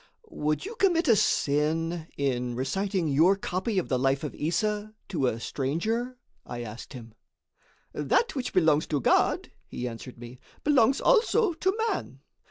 [0.31, 5.27] "Would you commit a sin in reciting your copy of the life of Issa to
[5.27, 7.13] a stranger?" I asked him.
[7.93, 12.21] "That which belongs to God," he answered me, "belongs also to man.